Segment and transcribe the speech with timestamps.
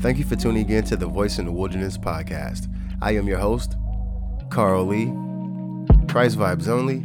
[0.00, 2.72] Thank you for tuning in to the Voice in the Wilderness podcast.
[3.02, 3.74] I am your host,
[4.48, 5.06] Karl Lee.
[6.06, 7.04] Price vibes only.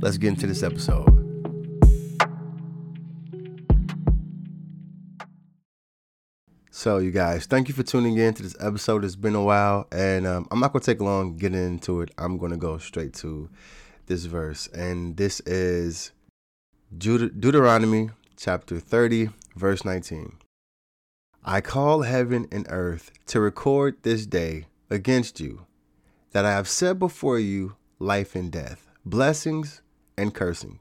[0.00, 1.14] Let's get into this episode.
[6.72, 9.04] So, you guys, thank you for tuning in to this episode.
[9.04, 12.10] It's been a while, and um, I'm not going to take long getting into it.
[12.18, 13.48] I'm going to go straight to
[14.06, 16.10] this verse, and this is
[16.96, 20.38] Deut- Deuteronomy chapter 30, verse 19.
[21.50, 25.64] I call heaven and earth to record this day against you
[26.32, 29.80] that I have set before you life and death, blessings
[30.18, 30.78] and cursing.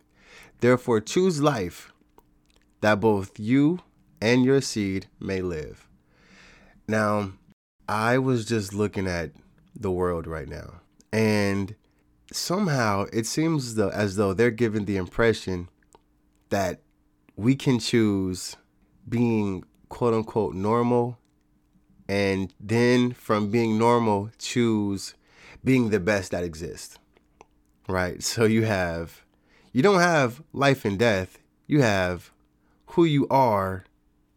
[0.59, 1.93] Therefore, choose life
[2.81, 3.79] that both you
[4.19, 5.87] and your seed may live.
[6.85, 7.31] Now,
[7.87, 9.31] I was just looking at
[9.73, 10.81] the world right now,
[11.13, 11.75] and
[12.33, 15.69] somehow it seems as though they're giving the impression
[16.49, 16.81] that
[17.37, 18.57] we can choose
[19.07, 21.17] being quote unquote normal
[22.09, 25.13] and then from being normal choose
[25.63, 26.97] being the best that exists
[27.87, 28.21] right?
[28.21, 29.23] So you have
[29.71, 31.39] you don't have life and death.
[31.67, 32.31] You have
[32.87, 33.85] who you are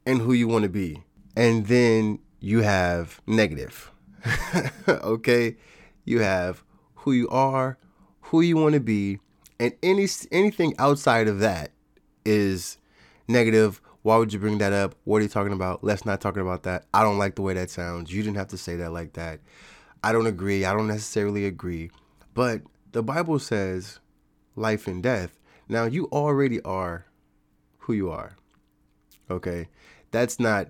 [0.04, 1.02] and who you want to be.
[1.36, 3.90] And then you have negative
[4.88, 5.56] okay?
[6.04, 6.64] You have
[6.96, 7.78] who you are
[8.24, 9.18] who you want to be
[9.58, 11.72] and any anything outside of that
[12.24, 12.78] is
[13.26, 14.94] negative why would you bring that up?
[15.04, 15.84] What are you talking about?
[15.84, 16.86] Let's not talk about that.
[16.94, 18.12] I don't like the way that sounds.
[18.12, 19.40] You didn't have to say that like that.
[20.02, 20.64] I don't agree.
[20.64, 21.90] I don't necessarily agree.
[22.32, 22.62] But
[22.92, 24.00] the Bible says
[24.56, 25.38] life and death.
[25.68, 27.06] Now you already are
[27.78, 28.36] who you are.
[29.30, 29.68] Okay?
[30.10, 30.68] That's not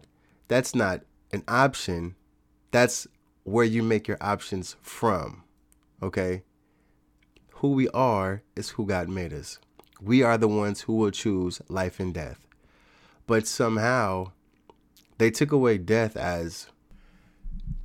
[0.48, 2.16] that's not an option.
[2.72, 3.06] That's
[3.44, 5.44] where you make your options from.
[6.02, 6.42] Okay?
[7.54, 9.60] Who we are is who God made us.
[10.00, 12.46] We are the ones who will choose life and death.
[13.30, 14.32] But somehow
[15.18, 16.66] they took away death as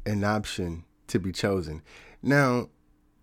[0.04, 1.84] an option to be chosen.
[2.24, 2.70] Now,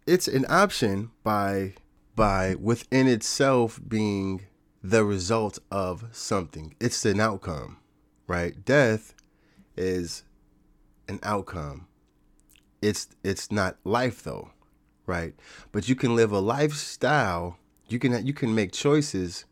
[0.07, 1.75] it's an option by
[2.15, 4.43] by within itself being
[4.85, 6.77] the result of something.
[6.81, 7.79] It's an outcome,
[8.29, 8.65] right?
[8.65, 9.15] Death
[9.77, 10.23] is
[11.09, 11.89] an outcome.
[12.81, 14.53] It's it's not life though,
[15.07, 15.35] right?
[15.73, 17.59] But you can live a lifestyle.
[17.89, 19.45] You can you can make choices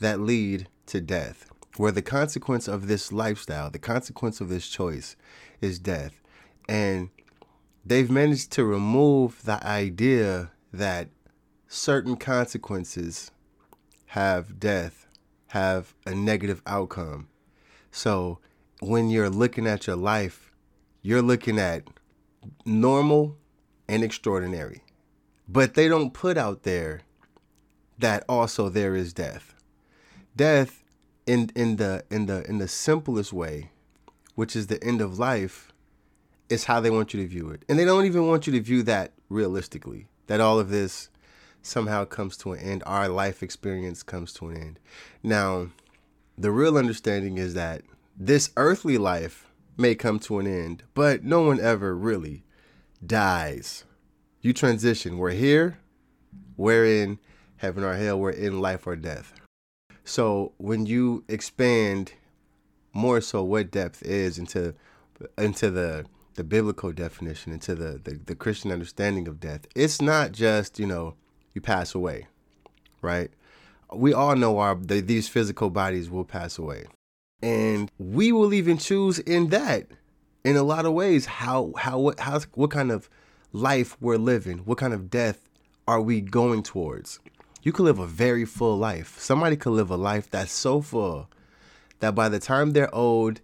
[0.00, 5.16] that lead to death where the consequence of this lifestyle, the consequence of this choice
[5.60, 6.20] is death.
[6.68, 7.10] And
[7.84, 11.08] they've managed to remove the idea that
[11.68, 13.30] certain consequences
[14.06, 15.06] have death,
[15.48, 17.28] have a negative outcome.
[17.92, 18.40] So
[18.80, 20.52] when you're looking at your life,
[21.02, 21.84] you're looking at
[22.64, 23.36] normal
[23.88, 24.82] and extraordinary.
[25.48, 27.02] But they don't put out there
[27.98, 29.54] that also there is death.
[30.36, 30.84] Death
[31.28, 33.70] in in the in the in the simplest way,
[34.34, 35.72] which is the end of life,
[36.48, 37.64] is how they want you to view it.
[37.68, 40.08] And they don't even want you to view that realistically.
[40.26, 41.10] That all of this
[41.62, 42.82] somehow comes to an end.
[42.86, 44.78] Our life experience comes to an end.
[45.22, 45.68] Now,
[46.36, 47.82] the real understanding is that
[48.16, 49.46] this earthly life
[49.76, 52.44] may come to an end, but no one ever really
[53.04, 53.84] dies.
[54.40, 55.18] You transition.
[55.18, 55.78] We're here,
[56.56, 57.18] we're in
[57.56, 59.34] heaven or hell, we're in life or death.
[60.08, 62.12] So when you expand
[62.94, 64.74] more so what depth is into
[65.36, 70.32] into the the biblical definition, into the, the, the Christian understanding of death, it's not
[70.32, 71.14] just, you know,
[71.52, 72.26] you pass away,
[73.02, 73.30] right?
[73.92, 76.86] We all know our the, these physical bodies will pass away.
[77.42, 79.88] And we will even choose in that
[80.42, 83.10] in a lot of ways how how what how what kind of
[83.52, 85.50] life we're living, what kind of death
[85.86, 87.20] are we going towards
[87.68, 89.18] you could live a very full life.
[89.18, 91.28] Somebody could live a life that's so full
[92.00, 93.42] that by the time they're old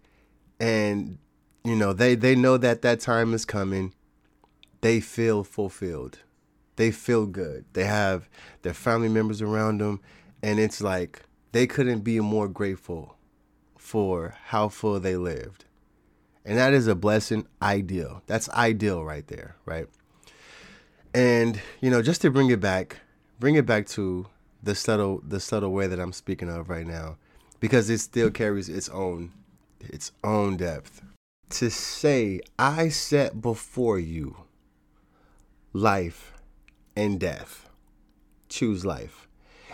[0.58, 1.18] and
[1.62, 3.92] you know they they know that that time is coming,
[4.80, 6.20] they feel fulfilled.
[6.76, 7.66] They feel good.
[7.74, 8.30] They have
[8.62, 10.00] their family members around them
[10.42, 11.20] and it's like
[11.52, 13.18] they couldn't be more grateful
[13.76, 15.66] for how full they lived.
[16.46, 18.22] And that is a blessing ideal.
[18.26, 19.86] That's ideal right there, right?
[21.12, 23.00] And you know, just to bring it back,
[23.38, 24.26] bring it back to
[24.62, 27.16] the subtle the subtle way that I'm speaking of right now
[27.60, 29.32] because it still carries its own
[29.80, 31.02] its own depth.
[31.50, 34.36] To say I set before you
[35.72, 36.32] life
[36.96, 37.68] and death.
[38.48, 39.28] Choose life.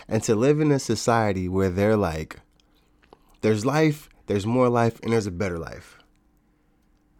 [0.07, 2.39] And to live in a society where they're like
[3.41, 5.97] there's life, there's more life and there's a better life.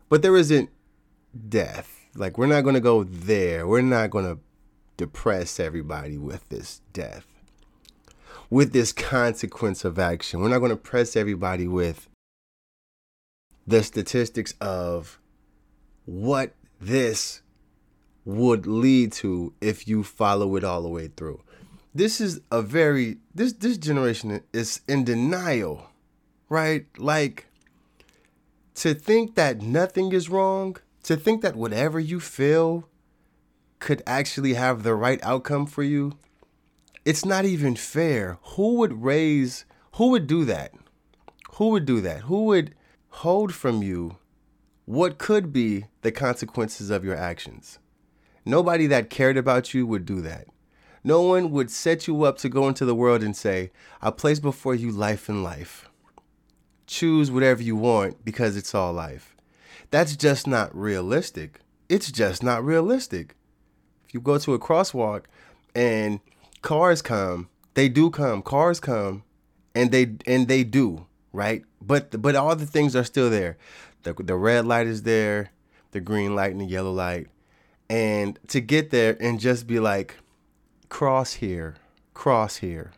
[0.10, 0.70] But there isn't
[1.50, 2.08] death.
[2.16, 3.66] Like we're not going to go there.
[3.66, 4.40] We're not going to
[5.02, 7.28] depress everybody with this death,
[8.50, 10.40] with this consequence of action.
[10.40, 12.08] We're not going to press everybody with
[13.68, 15.20] the statistics of
[16.06, 17.42] what this
[18.26, 21.42] would lead to if you follow it all the way through.
[21.94, 25.88] This is a very this this generation is in denial,
[26.50, 26.86] right?
[26.98, 27.48] Like
[28.76, 32.88] to think that nothing is wrong, to think that whatever you feel
[33.82, 36.14] could actually have the right outcome for you,
[37.04, 38.38] it's not even fair.
[38.56, 40.74] Who would raise who would do that?
[41.56, 42.22] Who would do that?
[42.22, 42.74] Who would
[43.10, 44.18] hold from you
[44.86, 47.80] what could be the consequences of your actions?
[48.46, 50.48] Nobody that cared about you would do that.
[51.04, 54.40] No one would set you up to go into the world and say, I place
[54.40, 55.90] before you life and life.
[56.88, 59.36] Choose whatever you want because it's all life.
[59.90, 61.60] That's just not realistic.
[61.90, 63.36] It's just not realistic.
[64.12, 65.24] You go to a crosswalk
[65.74, 66.20] and
[66.62, 69.24] cars come, they do come, cars come,
[69.74, 71.64] and they and they do, right?
[71.82, 73.58] But but all the things are still there.
[74.04, 75.52] The the red light is there,
[75.92, 77.28] the green light and the yellow light.
[77.90, 80.16] And to get there and just be like,
[80.90, 81.76] cross here,
[82.14, 82.92] cross here.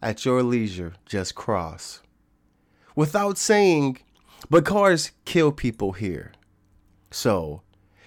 [0.00, 2.02] At your leisure, just cross.
[2.96, 3.98] Without saying,
[4.50, 6.32] but cars kill people here.
[7.12, 7.62] So,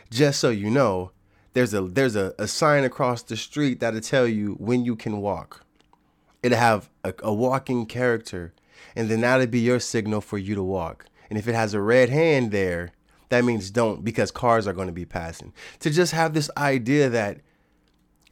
[0.09, 1.11] just so you know,
[1.55, 5.21] there's a there's a, a sign across the street that'll tell you when you can
[5.21, 5.65] walk.
[6.43, 8.53] It'll have a, a walking character,
[8.95, 11.05] and then that'll be your signal for you to walk.
[11.29, 12.91] And if it has a red hand there,
[13.29, 15.53] that means don't because cars are going to be passing.
[15.79, 17.39] To just have this idea that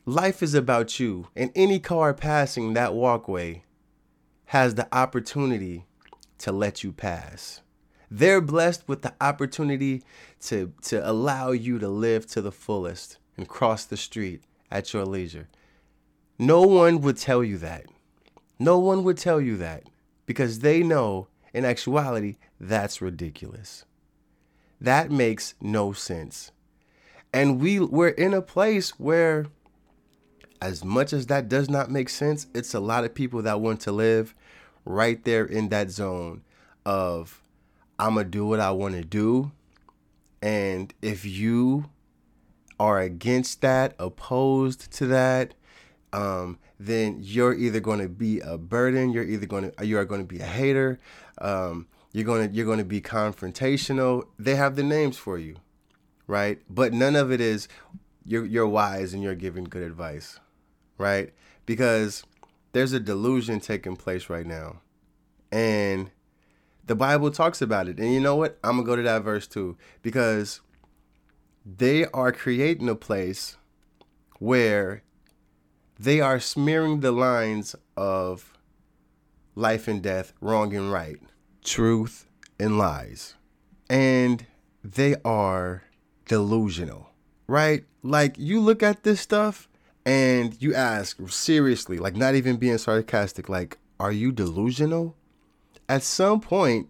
[0.06, 3.64] life is about you and any car passing that walkway
[4.48, 5.86] has the opportunity
[6.40, 7.62] to let you pass.
[8.10, 10.04] They're blessed with the opportunity
[10.42, 15.06] to, to allow you to live to the fullest and cross the street at your
[15.06, 15.48] leisure.
[16.38, 17.86] No one would tell you that.
[18.60, 19.84] No one would tell you that
[20.26, 23.86] because they know in actuality that's ridiculous.
[24.80, 26.52] That makes no sense.
[27.32, 29.48] And we we're in a place where
[30.62, 33.82] as much as that does not make sense, it's a lot of people that want
[33.82, 34.34] to live
[34.86, 36.42] right there in that zone
[36.86, 37.43] of
[38.00, 39.52] I'm going to do what I want to do.
[40.42, 41.90] And if you
[42.80, 45.54] are against that, opposed to that,
[46.12, 50.06] um, then you're either going to be a burden, you're either going to you are
[50.06, 51.00] going to be a hater,
[51.40, 54.28] um, you're going to you're going to be confrontational.
[54.38, 55.56] They have the names for you,
[56.28, 56.60] right?
[56.70, 57.68] But none of it is
[58.26, 60.40] you're you're wise and you're giving good advice,
[60.98, 61.34] right?
[61.66, 62.24] Because
[62.74, 64.82] there's a delusion taking place right now.
[65.52, 66.12] And
[66.86, 67.98] the Bible talks about it.
[67.98, 68.58] And you know what?
[68.64, 70.62] I'm going to go to that verse too because
[71.66, 73.58] they are creating a place
[74.40, 75.04] where
[76.00, 78.58] they are smearing the lines of
[79.56, 81.20] life and death, wrong and right
[81.64, 82.28] truth,
[82.60, 83.36] and lies.
[83.90, 84.46] And
[84.84, 85.84] they are
[86.26, 87.10] delusional,
[87.48, 87.86] right?
[88.02, 89.70] Like you look at this stuff
[90.06, 95.16] and you ask seriously, like not even being sarcastic, like, are you delusional?
[95.94, 96.90] At some point,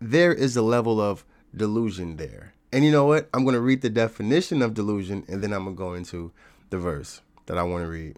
[0.00, 1.22] there is a level of
[1.54, 2.54] delusion there.
[2.72, 3.28] And you know what?
[3.34, 6.32] I'm going to read the definition of delusion and then I'm going to go into
[6.70, 8.16] the verse that I want to read.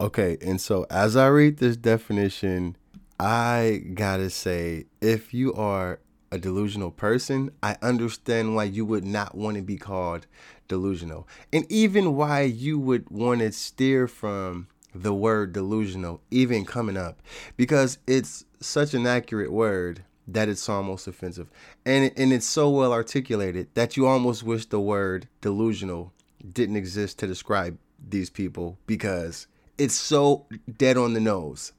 [0.00, 2.76] Okay, and so as I read this definition,
[3.18, 5.98] I gotta say, if you are
[6.30, 10.28] a delusional person, I understand why you would not want to be called
[10.68, 11.26] delusional.
[11.52, 17.20] And even why you would want to steer from the word delusional, even coming up,
[17.56, 21.50] because it's such an accurate word that it's almost offensive.
[21.84, 26.12] And, and it's so well articulated that you almost wish the word delusional
[26.52, 29.46] didn't exist to describe these people because
[29.78, 30.46] it's so
[30.78, 31.72] dead on the nose.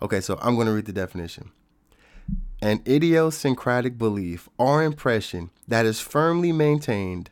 [0.00, 1.50] Okay, so I'm going to read the definition.
[2.62, 7.30] An idiosyncratic belief or impression that is firmly maintained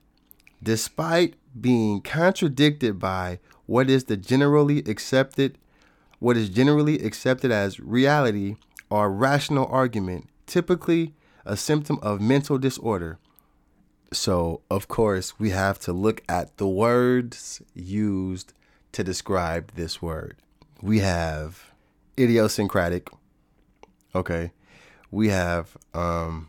[0.63, 5.59] despite being contradicted by what is the generally accepted
[6.19, 8.57] what is generally accepted as reality
[8.91, 13.19] or rational argument, typically a symptom of mental disorder.
[14.13, 18.53] So, of course, we have to look at the words used
[18.93, 20.37] to describe this word.
[20.83, 21.73] We have
[22.19, 23.11] idiosyncratic.
[24.15, 24.53] Okay.
[25.11, 26.49] We have um,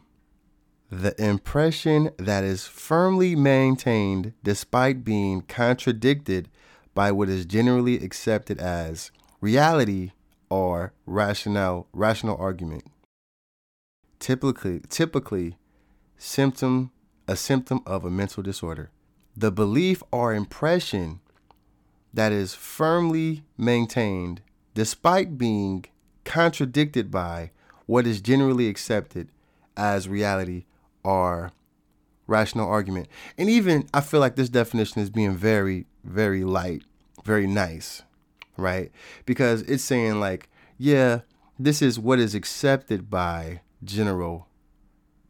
[0.90, 6.50] the impression that is firmly maintained despite being contradicted
[7.00, 10.12] by what is generally accepted as reality
[10.50, 12.84] or rational rational argument.
[14.20, 15.56] Typically typically
[16.18, 16.92] symptom
[17.26, 18.90] a symptom of a mental disorder.
[19.34, 21.22] The belief or impression
[22.14, 24.42] that is firmly maintained
[24.74, 25.86] despite being
[26.26, 27.52] contradicted by
[27.86, 29.30] what is generally accepted
[29.78, 30.66] as reality
[31.06, 31.54] or
[32.28, 33.08] rational argument.
[33.38, 36.84] And even I feel like this definition is being very, very light,
[37.30, 38.02] very nice,
[38.58, 38.92] right?
[39.28, 41.20] Because it's saying like, yeah,
[41.60, 44.48] this is what is accepted by general,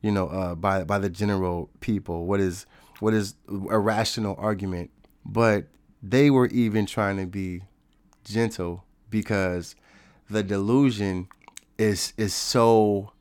[0.02, 2.26] you know, uh, by by the general people.
[2.26, 2.66] What is
[3.02, 3.36] what is
[3.70, 4.92] a rational argument?
[5.26, 5.66] But
[6.02, 7.64] they were even trying to be
[8.24, 9.76] gentle because
[10.30, 11.28] the delusion
[11.78, 13.12] is is so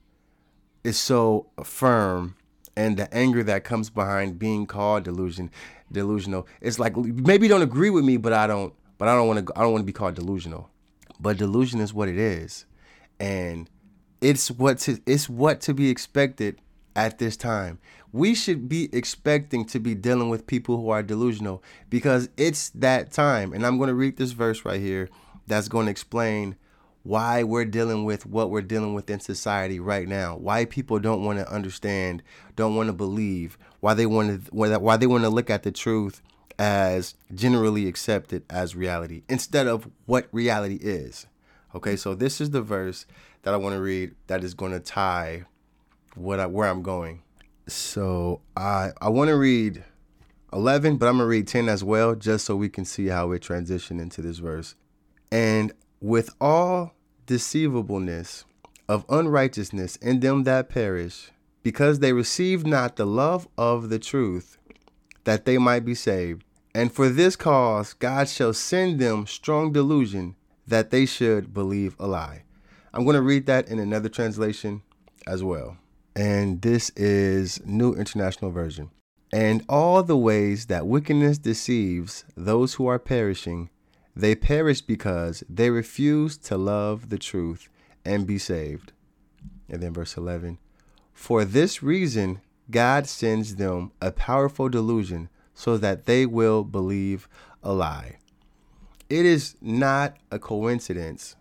[0.85, 2.37] is so firm
[2.79, 5.51] and the anger that comes behind being called delusion
[5.91, 6.47] delusional.
[6.61, 9.47] It's like maybe you don't agree with me but i don't but i don't want
[9.47, 10.71] to i don't want to be called delusional.
[11.21, 12.65] But delusion is what it is.
[13.19, 13.69] And
[14.21, 16.61] it's what to it's what to be expected
[16.95, 17.81] at this time.
[18.13, 23.11] We should be expecting to be dealing with people who are delusional because it's that
[23.11, 23.53] time.
[23.53, 25.09] And i'm going to read this verse right here
[25.49, 26.55] that's going to explain
[27.03, 30.37] why we're dealing with what we're dealing with in society right now.
[30.37, 32.23] Why people don't want to understand,
[32.57, 35.73] don't want to believe, why they want to why they want to look at the
[35.73, 36.23] truth
[36.59, 41.27] as generally accepted as reality instead of what reality is.
[41.75, 43.07] Okay, so this is the verse
[43.43, 45.45] that I want to read that is going to tie
[46.15, 47.23] what I, where I'm going.
[47.67, 49.85] So I I want to read
[50.53, 53.33] 11, but I'm going to read 10 as well just so we can see how
[53.33, 54.75] it transition into this verse.
[55.31, 56.95] And with all
[57.27, 58.45] deceivableness
[58.89, 61.31] of unrighteousness in them that perish,
[61.63, 64.59] because they receive not the love of the truth,
[65.25, 66.43] that they might be saved.
[66.75, 70.37] And for this cause God shall send them strong delusion
[70.67, 72.45] that they should believe a lie.
[72.95, 74.83] I'm going to read that in another translation
[75.27, 75.77] as well.
[76.15, 78.91] And this is New International Version.
[79.33, 83.71] And all the ways that wickedness deceives those who are perishing,
[84.19, 87.69] they perish because they refuse to love the truth
[88.05, 88.93] and be saved.
[89.69, 90.59] And then verse 11
[91.13, 97.29] For this reason, God sends them a powerful delusion so that they will believe
[97.63, 98.19] a lie.
[99.09, 101.37] It is not a coincidence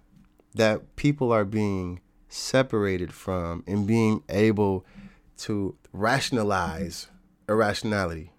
[0.53, 4.85] that people are being separated from and being able
[5.37, 7.07] to rationalize
[7.49, 8.33] irrationality.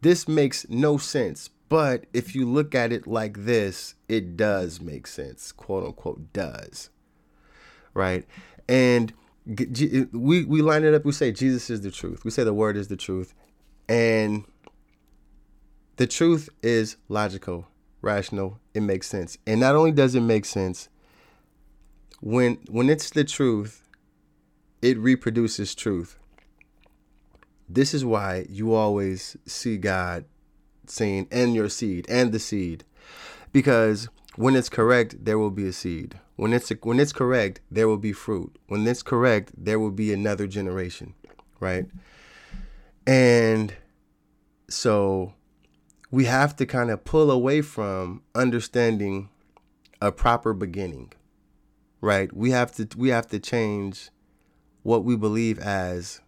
[0.00, 5.08] This makes no sense but if you look at it like this, it does make
[5.08, 6.88] sense, quote unquote, does.
[7.94, 8.24] Right?
[8.68, 9.12] And
[9.44, 12.24] we, we line it up, we say Jesus is the truth.
[12.24, 13.34] We say the word is the truth.
[13.88, 14.44] And
[15.96, 17.66] the truth is logical,
[18.02, 19.36] rational, it makes sense.
[19.44, 20.88] And not only does it make sense,
[22.20, 23.82] when when it's the truth,
[24.80, 26.20] it reproduces truth.
[27.68, 30.24] This is why you always see God
[30.90, 32.84] saying and your seed and the seed.
[33.52, 36.18] Because when it's correct there will be a seed.
[36.36, 38.56] When it's when it's correct there will be fruit.
[38.68, 41.14] When it's correct there will be another generation
[41.60, 41.86] right?
[43.06, 43.74] And
[44.68, 45.34] so
[46.10, 49.28] we have to kind of pull away from understanding
[50.00, 51.12] a proper beginning
[52.04, 52.30] right?
[52.36, 54.10] We have to we have to change
[54.82, 56.20] what we believe as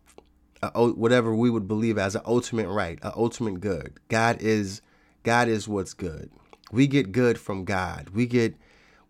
[0.75, 3.99] a, whatever we would believe as an ultimate right, an ultimate good.
[4.09, 4.83] God is
[5.23, 6.31] God is what's good.
[6.73, 8.11] We get good from God.
[8.11, 8.55] We get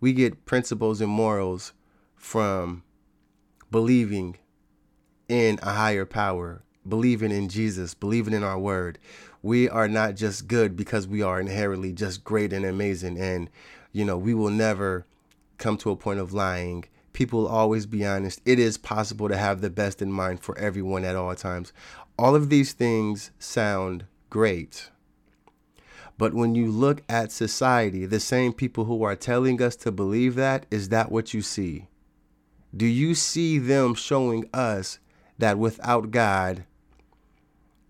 [0.01, 1.73] we get principles and morals
[2.15, 2.83] from
[3.71, 4.37] believing
[5.29, 8.99] in a higher power, believing in Jesus, believing in our word.
[9.43, 13.51] We are not just good because we are inherently just great and amazing and
[13.93, 15.07] you know, we will never
[15.57, 16.85] come to a point of lying
[17.17, 18.43] people always be honest.
[18.45, 21.73] It is possible to have the best in mind for everyone at all times.
[22.19, 24.91] All of these things sound great.
[26.19, 30.35] But when you look at society, the same people who are telling us to believe
[30.35, 31.89] that, is that what you see?
[32.77, 34.99] Do you see them showing us
[35.39, 36.65] that without God,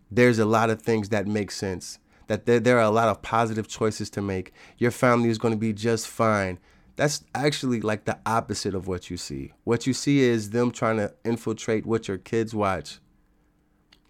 [0.09, 1.99] there's a lot of things that make sense?
[2.29, 4.53] That there, there are a lot of positive choices to make.
[4.79, 6.61] Your family is going to be just fine
[6.97, 9.53] that's actually like the opposite of what you see.
[9.65, 12.99] What you see is them trying to infiltrate what your kids watch.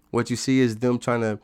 [0.09, 1.39] What you see is them trying to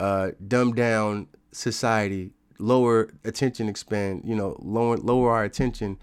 [0.00, 5.98] uh, dumb down society, lower attention expand, you know, lower lower our attention,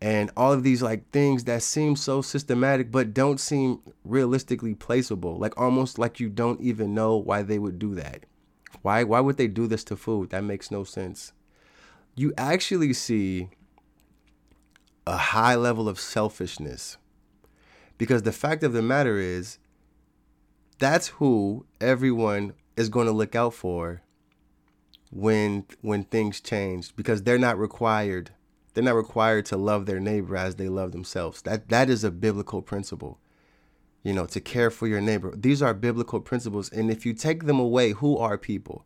[0.00, 5.38] and all of these like things that seem so systematic but don't seem realistically placeable.
[5.38, 8.24] Like almost like you don't even know why they would do that.
[8.80, 10.30] Why why would they do this to food?
[10.30, 11.32] That makes no sense.
[12.14, 13.50] You actually see
[15.08, 16.96] a high level of selfishness.
[17.96, 19.58] Because the fact of the matter is,
[20.78, 24.02] that's who everyone is going to look out for
[25.10, 28.30] when when things change because they're not required
[28.74, 32.10] they're not required to love their neighbor as they love themselves that that is a
[32.10, 33.18] biblical principle
[34.02, 35.34] you know, to care for your neighbor.
[35.36, 36.70] These are biblical principles.
[36.70, 38.84] And if you take them away, who are people?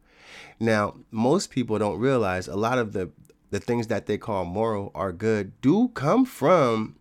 [0.59, 3.11] Now, most people don't realize a lot of the,
[3.53, 6.97] the things that they call moral are good do come from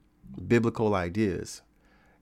[0.48, 1.62] biblical ideas,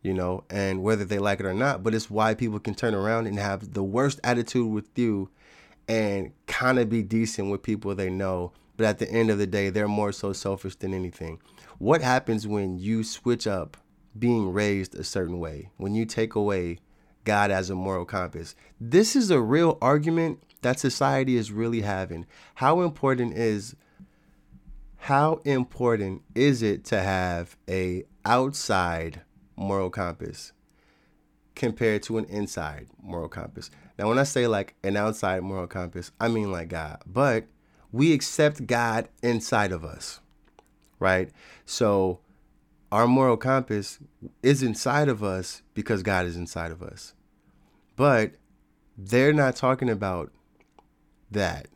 [0.04, 2.94] you know, and whether they like it or not, but it's why people can turn
[2.94, 5.32] around and have the worst attitude with you
[5.88, 8.52] and kind of be decent with people they know.
[8.78, 11.42] But at the end of the day, they're more so selfish than anything.
[11.80, 13.78] What happens when you switch up
[14.18, 16.78] being raised a certain way, when you take away
[17.24, 18.54] God as a moral compass?
[18.80, 22.28] This is a real argument that society is really having.
[22.56, 23.76] How important is
[25.00, 29.22] how important is it to have a outside
[29.56, 30.52] moral compass
[31.56, 33.72] compared to an inside moral compass?
[33.98, 37.46] Now, when I say like an outside moral compass, I mean like God, but
[37.92, 40.20] we accept God inside of us,
[41.00, 41.32] right?
[41.66, 42.20] So
[42.92, 44.00] our moral compass
[44.44, 47.14] is inside of us because God is inside of us.
[47.96, 48.34] But
[48.98, 50.32] they're not talking about
[51.32, 51.68] that.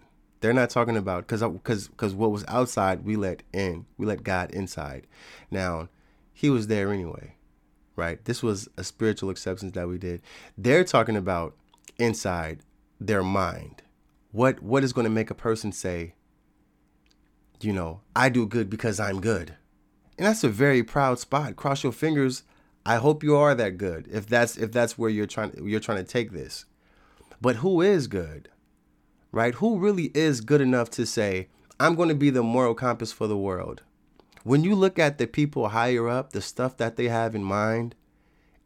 [0.44, 3.86] They're not talking about because because because what was outside we let in.
[3.98, 5.08] We let God inside.
[5.50, 5.88] Now,
[6.34, 7.36] He was there anyway,
[7.96, 8.24] right?
[8.26, 10.22] This was a spiritual acceptance that we did.
[10.58, 11.56] They're talking about
[11.98, 12.60] inside
[13.00, 13.84] their mind.
[14.34, 16.14] What what is going to make a person say,
[17.62, 19.56] you know, I do good because I'm good.
[20.18, 21.56] And that's a very proud spot.
[21.56, 22.44] Cross your fingers.
[22.86, 24.10] I hope you are that good.
[24.12, 26.66] If that's if that's where you're trying you're trying to take this.
[27.40, 28.50] But who is good?
[29.34, 29.56] Right?
[29.56, 31.50] Who really is good enough to say,
[31.80, 33.82] I'm going to be the moral compass for the world?
[34.44, 37.96] When you look at the people higher up, the stuff that they have in mind,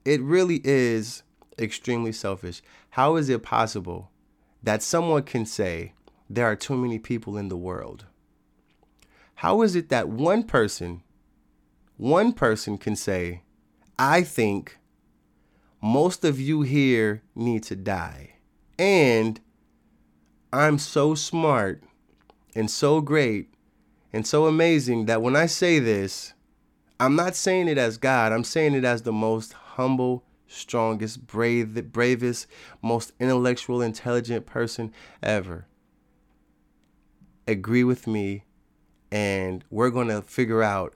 [0.04, 1.24] it really is
[1.58, 2.62] extremely selfish.
[2.92, 4.12] How is it possible
[4.62, 5.94] that someone can say
[6.30, 8.06] there are too many people in the world?
[9.36, 11.02] How is it that one person,
[11.96, 13.44] one person can say,
[13.98, 14.78] I think
[15.82, 18.34] most of you here need to die.
[18.78, 19.40] And
[20.54, 21.84] I'm so smart
[22.56, 23.50] and so great
[24.14, 26.34] and so amazing that when I say this,
[27.00, 31.92] I'm not saying it as God, I'm saying it as the most humble strongest, brave,
[31.92, 32.48] bravest,
[32.82, 35.68] most intellectual, intelligent person ever.
[37.48, 38.44] Agree with me,
[39.12, 40.94] and we're gonna figure out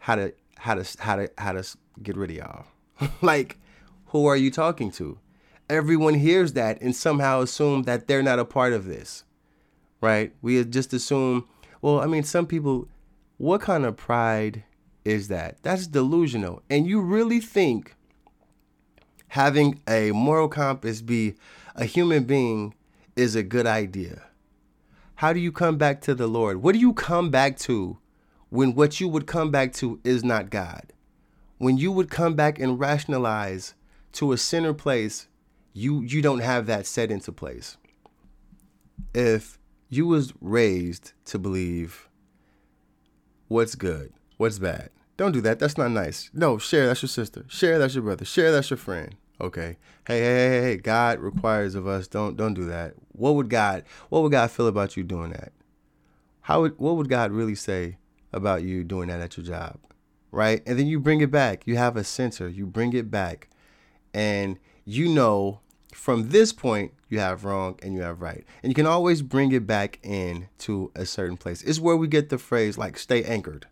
[0.00, 1.64] how to how to how to how to
[2.02, 3.10] get rid of y'all.
[3.22, 3.58] like,
[4.06, 5.18] who are you talking to?
[5.68, 9.24] Everyone hears that and somehow assume that they're not a part of this,
[10.00, 10.32] right?
[10.42, 11.48] We just assume.
[11.82, 12.88] Well, I mean, some people.
[13.38, 14.64] What kind of pride
[15.04, 15.62] is that?
[15.62, 16.62] That's delusional.
[16.70, 17.94] And you really think
[19.28, 21.34] having a moral compass be
[21.74, 22.74] a human being
[23.14, 24.22] is a good idea.
[25.16, 26.62] How do you come back to the Lord?
[26.62, 27.98] What do you come back to
[28.48, 30.92] when what you would come back to is not God?
[31.58, 33.74] When you would come back and rationalize
[34.12, 35.28] to a center place,
[35.76, 37.76] you you don't have that set into place.
[39.14, 39.58] If
[39.90, 42.08] you was raised to believe
[43.48, 45.58] what's good, what's bad, don't do that.
[45.58, 46.30] That's not nice.
[46.32, 46.86] No, share.
[46.86, 47.44] That's your sister.
[47.48, 47.78] Share.
[47.78, 48.24] That's your brother.
[48.24, 48.52] Share.
[48.52, 49.14] That's your friend.
[49.38, 49.76] Okay.
[50.06, 50.76] Hey, hey, hey, hey.
[50.78, 52.08] God requires of us.
[52.08, 52.94] Don't don't do that.
[53.12, 55.52] What would God What would God feel about you doing that?
[56.40, 57.98] How would What would God really say
[58.32, 59.78] about you doing that at your job?
[60.32, 60.62] Right.
[60.66, 61.66] And then you bring it back.
[61.66, 62.48] You have a center.
[62.48, 63.48] You bring it back,
[64.14, 65.60] and you know
[65.96, 69.52] from this point you have wrong and you have right and you can always bring
[69.52, 73.24] it back in to a certain place it's where we get the phrase like stay
[73.24, 73.66] anchored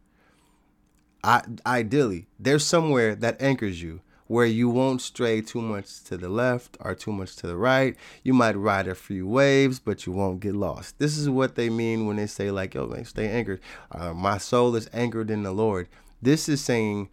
[1.24, 6.28] I, ideally, there's somewhere that anchors you where you won't stray too much to the
[6.28, 7.96] left or too much to the right.
[8.22, 10.98] You might ride a few waves, but you won't get lost.
[10.98, 13.60] This is what they mean when they say, like, yo, man, stay anchored.
[13.90, 15.88] Uh, my soul is anchored in the Lord.
[16.20, 17.08] This is saying,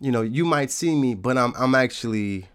[0.00, 2.48] you know, you might see me, but I'm, I'm actually,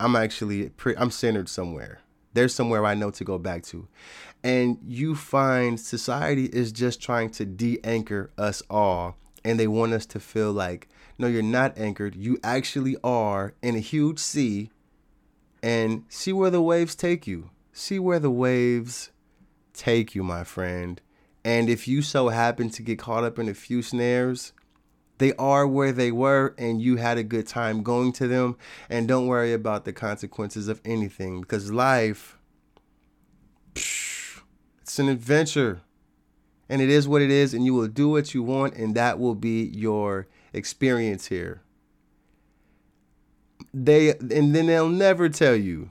[0.00, 2.00] I'm actually, pre- I'm centered somewhere.
[2.34, 3.88] There's somewhere I know to go back to.
[4.42, 9.92] And you find society is just trying to de anchor us all and they want
[9.92, 14.70] us to feel like no you're not anchored you actually are in a huge sea
[15.62, 19.10] and see where the waves take you see where the waves
[19.74, 21.00] take you my friend
[21.44, 24.52] and if you so happen to get caught up in a few snares
[25.22, 28.56] they are where they were and you had a good time going to them
[28.90, 32.36] and don't worry about the consequences of anything because life
[33.74, 35.82] it's an adventure
[36.72, 39.18] and it is what it is, and you will do what you want, and that
[39.18, 41.60] will be your experience here.
[43.74, 45.90] They and then they'll never tell you,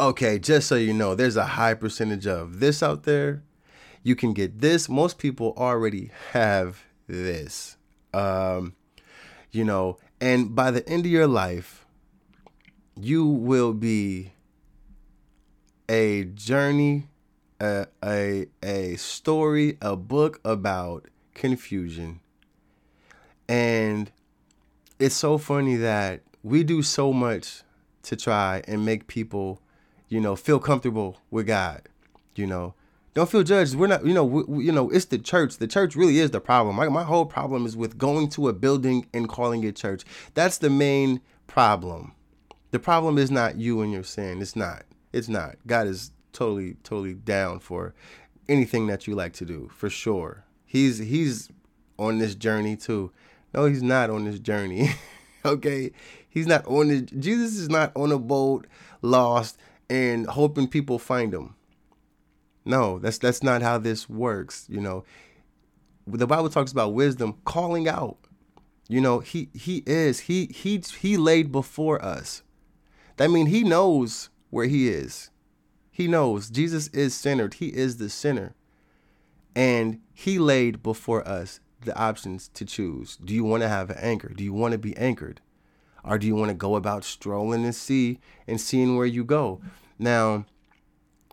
[0.00, 3.42] okay, just so you know, there's a high percentage of this out there.
[4.02, 4.88] You can get this.
[4.88, 7.76] Most people already have this.
[8.12, 8.74] Um,
[9.50, 11.84] you know, and by the end of your life,
[13.00, 14.32] you will be
[15.88, 17.08] a journey,
[17.60, 22.20] a, a, a story, a book about confusion.
[23.48, 24.10] And
[24.98, 27.62] it's so funny that we do so much
[28.04, 29.60] to try and make people,
[30.08, 31.82] you know, feel comfortable with God.
[32.34, 32.74] You know,
[33.14, 33.74] don't feel judged.
[33.74, 35.58] We're not, you know, we, you know, it's the church.
[35.58, 36.76] The church really is the problem.
[36.76, 40.04] My, my whole problem is with going to a building and calling it church.
[40.34, 42.12] That's the main problem.
[42.70, 44.40] The problem is not you and your sin.
[44.40, 44.84] It's not.
[45.12, 45.56] It's not.
[45.66, 47.94] God is totally, totally down for
[48.48, 50.44] anything that you like to do, for sure.
[50.64, 51.50] He's he's
[51.98, 53.12] on this journey too.
[53.52, 54.88] No, he's not on this journey.
[55.44, 55.92] okay?
[56.28, 58.66] He's not on this Jesus is not on a boat
[59.02, 59.58] lost
[59.90, 61.54] and hoping people find him.
[62.64, 65.04] No, that's that's not how this works, you know.
[66.06, 68.18] The Bible talks about wisdom calling out.
[68.88, 72.42] You know, he he is he he he laid before us.
[73.16, 75.30] That means he knows where he is.
[75.90, 77.54] He knows Jesus is centered.
[77.54, 78.54] He is the center.
[79.54, 83.16] And he laid before us the options to choose.
[83.16, 84.28] Do you want to have an anchor?
[84.28, 85.40] Do you want to be anchored?
[86.04, 89.60] Or do you want to go about strolling and see and seeing where you go?
[89.98, 90.46] Now,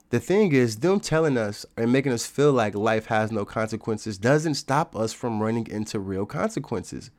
[0.09, 4.17] the thing is, them telling us and making us feel like life has no consequences
[4.17, 7.11] doesn't stop us from running into real consequences.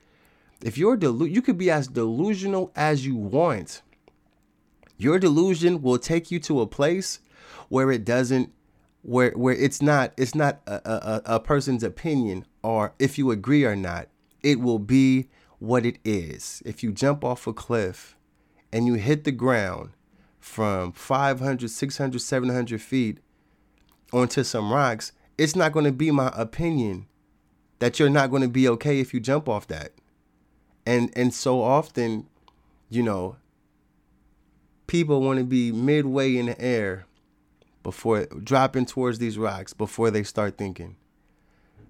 [0.63, 3.83] If you're delu- you could be as delusional as you want.
[4.99, 7.21] Your delusion will take you to a place
[7.69, 8.53] where it doesn't
[9.03, 13.65] where where it's not it's not a, a, a person's opinion or if you agree
[13.65, 14.09] or not.
[14.43, 16.63] It will be what it is.
[16.67, 18.17] If you jump off a cliff
[18.73, 19.91] and you hit the ground
[20.41, 23.19] from 500, 600, 700 feet
[24.13, 27.07] onto some rocks, it's not going to be my opinion
[27.79, 29.93] that you're not going to be okay if you jump off that.
[30.87, 32.27] And and so often,
[32.89, 33.37] you know,
[34.87, 37.07] people want to be midway in the air
[37.83, 40.97] before dropping towards these rocks before they start thinking.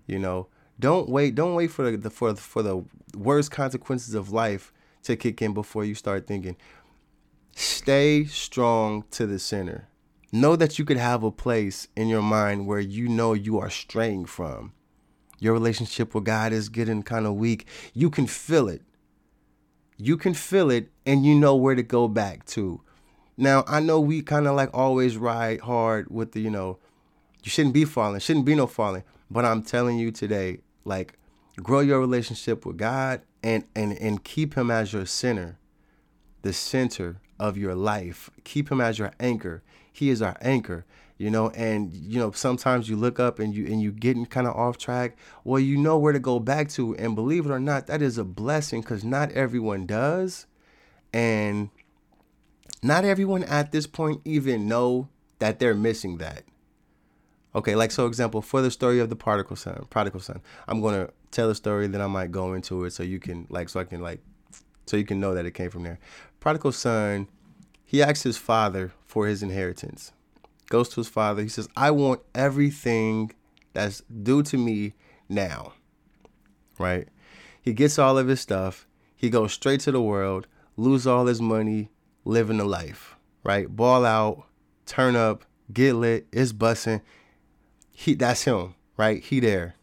[0.06, 1.34] You know, don't wait.
[1.34, 2.84] Don't wait for the for for the
[3.16, 4.72] worst consequences of life
[5.04, 6.56] to kick in before you start thinking.
[7.60, 9.86] Stay strong to the center.
[10.32, 13.68] Know that you could have a place in your mind where you know you are
[13.68, 14.72] straying from.
[15.38, 17.66] Your relationship with God is getting kind of weak.
[17.92, 18.80] You can feel it.
[19.98, 22.80] You can feel it and you know where to go back to.
[23.36, 26.78] Now, I know we kind of like always ride hard with the, you know,
[27.44, 29.04] you shouldn't be falling, shouldn't be no falling.
[29.30, 31.18] But I'm telling you today, like,
[31.62, 35.58] grow your relationship with God and and and keep Him as your center,
[36.40, 38.30] the center of your life.
[38.44, 39.62] Keep Him as your anchor.
[39.90, 40.84] He is our anchor,
[41.18, 41.48] you know.
[41.50, 44.78] And you know, sometimes you look up and you and you getting kind of off
[44.78, 45.16] track.
[45.42, 48.18] Well, you know where to go back to, and believe it or not, that is
[48.18, 50.46] a blessing because not everyone does,
[51.12, 51.70] and
[52.82, 56.44] not everyone at this point even know that they're missing that.
[57.54, 61.08] Okay, like so example, for the story of the prodigal son, prodigal son, I'm gonna
[61.30, 63.84] tell a story, then I might go into it so you can like so I
[63.84, 64.20] can like
[64.90, 66.00] so you can know that it came from there.
[66.40, 67.28] Prodigal son,
[67.84, 70.12] he asks his father for his inheritance.
[70.68, 73.30] Goes to his father, he says, I want everything
[73.72, 74.94] that's due to me
[75.28, 75.74] now.
[76.76, 77.06] Right?
[77.62, 81.40] He gets all of his stuff, he goes straight to the world, lose all his
[81.40, 81.90] money,
[82.24, 83.68] living the life, right?
[83.68, 84.44] Ball out,
[84.86, 87.00] turn up, get lit, it's bussing.
[87.92, 89.22] He that's him, right?
[89.22, 89.76] He there.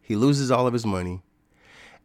[0.00, 1.22] He loses all of his money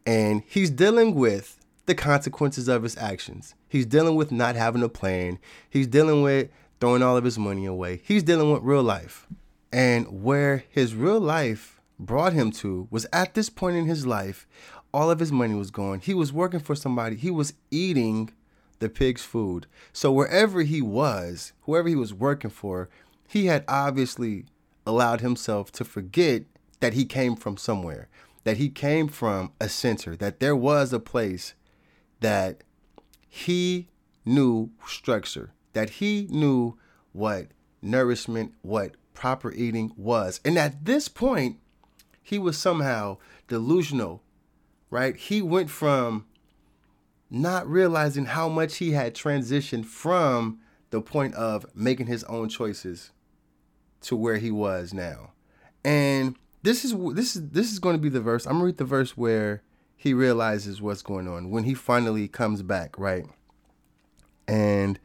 [0.08, 3.54] and he's dealing with the consequences of his actions.
[3.68, 5.38] He's dealing with not having a plan.
[5.68, 6.48] He's dealing with
[6.80, 8.00] throwing all of his money away.
[8.02, 9.26] He's dealing with real life.
[9.70, 14.46] And where his real life brought him to was at this point in his life,
[14.94, 16.00] all of his money was gone.
[16.00, 17.16] He was working for somebody.
[17.16, 18.30] He was eating
[18.78, 19.66] the pig's food.
[19.92, 22.88] So wherever he was, whoever he was working for,
[23.28, 24.46] he had obviously
[24.86, 26.44] allowed himself to forget
[26.80, 28.08] that he came from somewhere,
[28.48, 31.52] that he came from a center, that there was a place
[32.20, 32.64] that
[33.28, 33.90] he
[34.24, 36.74] knew structure, that he knew
[37.12, 37.48] what
[37.82, 40.40] nourishment, what proper eating was.
[40.46, 41.58] And at this point,
[42.22, 44.22] he was somehow delusional,
[44.88, 45.14] right?
[45.14, 46.24] He went from
[47.28, 50.58] not realizing how much he had transitioned from
[50.88, 53.10] the point of making his own choices
[54.00, 55.32] to where he was now.
[55.84, 58.46] And this is this is this is going to be the verse.
[58.46, 59.62] I'm gonna read the verse where
[59.96, 63.26] he realizes what's going on when he finally comes back, right?
[64.46, 64.98] And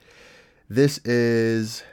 [0.70, 1.84] this is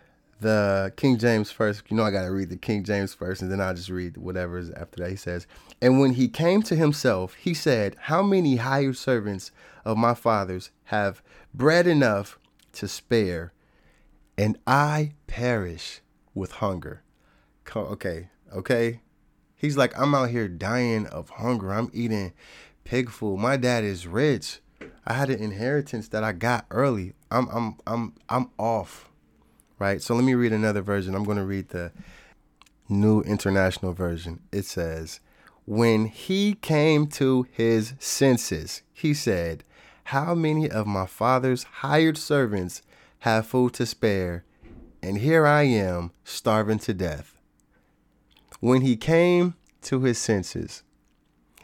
[0.41, 1.83] the King James first.
[1.89, 4.17] You know, I got to read the King James first, and then I'll just read
[4.17, 5.11] whatever is after that.
[5.11, 5.47] He says,
[5.81, 9.51] And when he came to himself, he said, How many hired servants
[9.85, 11.23] of my fathers have
[11.55, 12.39] bread enough
[12.75, 13.53] to spare,
[14.37, 16.01] and I perish
[16.35, 17.03] with hunger.
[17.77, 19.01] Okay, okay.
[19.61, 21.71] He's like, I'm out here dying of hunger.
[21.71, 22.33] I'm eating
[22.85, 23.41] pig food.
[23.41, 24.61] My dad is rich.
[25.07, 27.13] I had an inheritance that I got early.
[27.31, 29.11] I'm I'm I'm I'm off.
[29.79, 30.01] Right?
[30.01, 31.15] So let me read another version.
[31.15, 31.93] I'm going to read the
[32.89, 34.41] New International Version.
[34.51, 35.21] It says,
[35.67, 39.63] "When he came to his senses, he said,
[40.05, 42.81] "How many of my father's hired servants
[43.21, 44.45] have food to spare,
[45.03, 47.40] and here I am starving to death?"
[48.61, 50.83] When he came to his senses.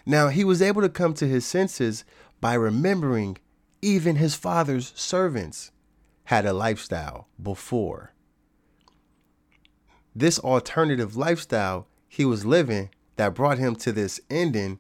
[0.04, 2.04] Now, he was able to come to his senses
[2.40, 3.38] by remembering
[3.82, 5.70] even his father's servants
[6.24, 8.12] had a lifestyle before.
[10.14, 14.78] This alternative lifestyle he was living that brought him to this ending,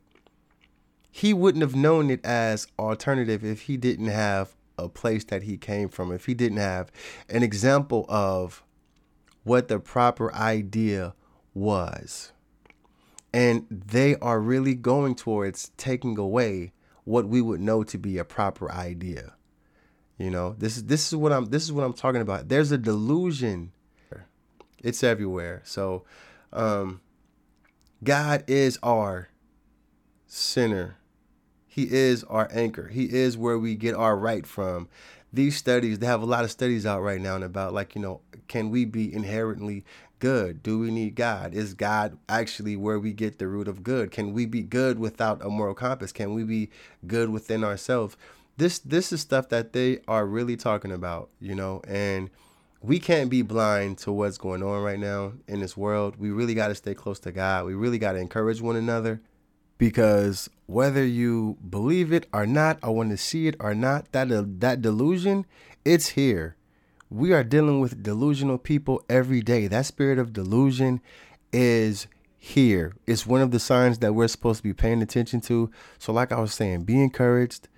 [1.10, 5.56] he wouldn't have known it as alternative if he didn't have a place that he
[5.56, 6.90] came from, if he didn't have
[7.28, 8.62] an example of
[9.44, 11.14] what the proper idea
[11.56, 12.32] was.
[13.32, 16.72] And they are really going towards taking away
[17.04, 19.34] what we would know to be a proper idea.
[20.18, 22.48] You know, this is this is what I'm this is what I'm talking about.
[22.48, 23.72] There's a delusion.
[24.82, 25.62] It's everywhere.
[25.64, 26.04] So
[26.52, 27.00] um
[28.02, 29.28] God is our
[30.26, 30.96] center.
[31.66, 32.88] He is our anchor.
[32.88, 34.88] He is where we get our right from.
[35.32, 38.22] These studies, they have a lot of studies out right now about like, you know,
[38.48, 39.84] can we be inherently
[40.18, 40.62] good?
[40.62, 41.54] Do we need God?
[41.54, 44.10] Is God actually where we get the root of good?
[44.10, 46.12] Can we be good without a moral compass?
[46.12, 46.70] Can we be
[47.06, 48.16] good within ourselves?
[48.56, 52.30] This this is stuff that they are really talking about, you know, and
[52.80, 56.16] we can't be blind to what's going on right now in this world.
[56.18, 57.66] We really got to stay close to God.
[57.66, 59.20] We really got to encourage one another
[59.78, 64.28] because whether you believe it or not, or want to see it or not, that
[64.60, 65.46] that delusion,
[65.84, 66.55] it's here
[67.10, 69.66] we are dealing with delusional people every day.
[69.66, 71.00] That spirit of delusion
[71.52, 72.94] is here.
[73.06, 75.70] It's one of the signs that we're supposed to be paying attention to.
[75.98, 77.68] So, like I was saying, be encouraged,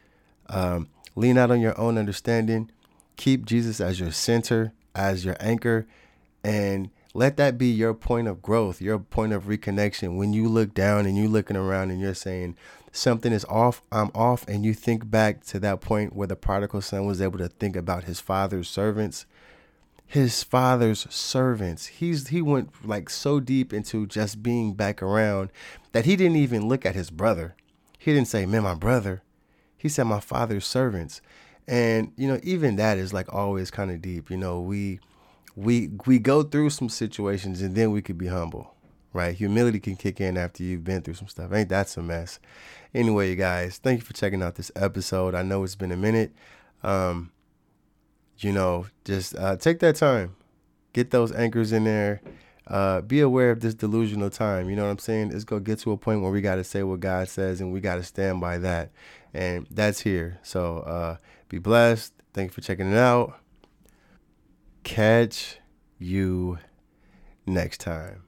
[0.48, 2.70] um, lean out on your own understanding,
[3.16, 5.86] keep Jesus as your center, as your anchor,
[6.42, 10.16] and let that be your point of growth, your point of reconnection.
[10.16, 12.56] When you look down and you're looking around and you're saying,
[12.92, 16.80] something is off, I'm off, and you think back to that point where the prodigal
[16.80, 19.26] son was able to think about his father's servants.
[20.06, 21.86] His father's servants.
[21.86, 25.50] He's he went like so deep into just being back around
[25.92, 27.54] that he didn't even look at his brother.
[27.98, 29.22] He didn't say, Man, my brother.
[29.76, 31.20] He said, My father's servants.
[31.66, 34.30] And, you know, even that is like always kind of deep.
[34.30, 35.00] You know, we
[35.54, 38.74] we we go through some situations and then we could be humble
[39.12, 39.34] right?
[39.34, 41.52] Humility can kick in after you've been through some stuff.
[41.52, 42.38] Ain't that some mess?
[42.94, 45.34] Anyway, you guys, thank you for checking out this episode.
[45.34, 46.32] I know it's been a minute.
[46.82, 47.32] Um,
[48.38, 50.36] you know, just uh, take that time,
[50.92, 52.20] get those anchors in there.
[52.66, 54.68] Uh, be aware of this delusional time.
[54.68, 55.32] You know what I'm saying?
[55.32, 57.80] It's gonna get to a point where we gotta say what God says and we
[57.80, 58.90] gotta stand by that.
[59.32, 60.38] And that's here.
[60.42, 61.16] So uh,
[61.48, 62.12] be blessed.
[62.34, 63.38] Thank you for checking it out.
[64.84, 65.58] Catch
[65.98, 66.58] you
[67.46, 68.27] next time.